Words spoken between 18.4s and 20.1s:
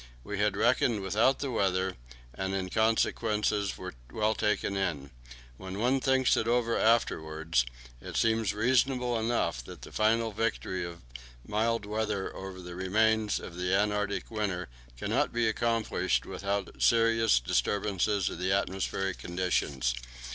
atmospheric conditions.